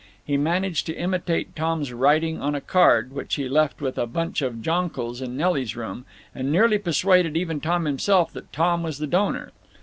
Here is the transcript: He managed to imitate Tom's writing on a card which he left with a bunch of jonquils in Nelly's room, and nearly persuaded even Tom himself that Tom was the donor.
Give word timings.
He 0.25 0.35
managed 0.35 0.87
to 0.87 0.95
imitate 0.97 1.55
Tom's 1.55 1.93
writing 1.93 2.41
on 2.41 2.55
a 2.55 2.59
card 2.59 3.13
which 3.13 3.35
he 3.35 3.47
left 3.47 3.81
with 3.81 3.99
a 3.99 4.07
bunch 4.07 4.41
of 4.41 4.63
jonquils 4.63 5.21
in 5.21 5.37
Nelly's 5.37 5.75
room, 5.75 6.05
and 6.33 6.51
nearly 6.51 6.79
persuaded 6.79 7.37
even 7.37 7.61
Tom 7.61 7.85
himself 7.85 8.33
that 8.33 8.51
Tom 8.51 8.81
was 8.81 8.97
the 8.97 9.05
donor. 9.05 9.51